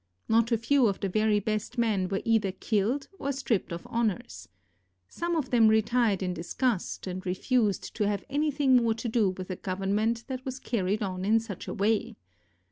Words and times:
Not 0.27 0.51
a 0.51 0.57
few 0.57 0.87
of 0.87 0.99
the 0.99 1.09
very 1.09 1.39
best 1.39 1.77
men 1.77 2.07
were 2.09 2.23
either 2.25 2.51
killed 2.51 3.07
or 3.19 3.31
stripped 3.31 3.71
of 3.71 3.85
honors. 3.87 4.49
Some 5.07 5.35
of 5.35 5.51
them 5.51 5.67
retired 5.67 6.23
in 6.23 6.33
disgust, 6.33 7.05
and 7.05 7.23
refused 7.23 7.95
to 7.97 8.07
have 8.07 8.23
anything 8.27 8.77
more 8.77 8.95
to 8.95 9.07
do 9.07 9.29
with 9.29 9.51
a 9.51 9.55
government 9.57 10.23
that 10.25 10.43
was 10.43 10.57
carried 10.57 11.03
on 11.03 11.23
in 11.23 11.39
such 11.39 11.67
a 11.67 11.73
way. 11.75 12.15